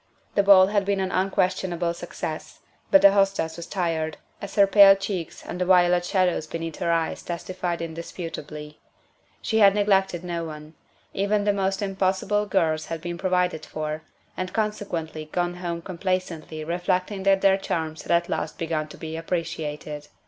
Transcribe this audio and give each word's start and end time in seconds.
The 0.33 0.41
ball 0.41 0.65
had 0.65 0.83
been 0.83 0.99
an 0.99 1.11
unquestionable 1.11 1.93
success, 1.93 2.61
but 2.89 3.03
the 3.03 3.11
hostess 3.11 3.55
was 3.55 3.67
tired, 3.67 4.17
as 4.41 4.55
her 4.55 4.65
pale 4.65 4.95
cheeks 4.95 5.45
and 5.45 5.61
the 5.61 5.65
violet 5.65 6.05
shadows 6.05 6.47
beneath 6.47 6.77
her 6.77 6.91
eyes 6.91 7.21
testified 7.21 7.83
indisputably. 7.83 8.79
She 9.43 9.59
had 9.59 9.75
neglected 9.75 10.23
no 10.23 10.43
one; 10.43 10.73
even 11.13 11.43
the 11.43 11.53
most 11.53 11.83
impossible 11.83 12.47
girls 12.47 12.87
had 12.87 12.99
been 12.99 13.19
provided 13.19 13.63
for, 13.63 14.01
and 14.35 14.51
consequently 14.53 15.25
gone 15.31 15.57
home 15.57 15.83
complacently 15.83 16.63
reflecting 16.63 17.21
that 17.21 17.41
their 17.41 17.57
charms 17.57 18.01
had 18.01 18.11
at 18.11 18.27
last 18.27 18.57
begun 18.57 18.87
to 18.87 18.97
be 18.97 19.15
appreciated. 19.15 20.07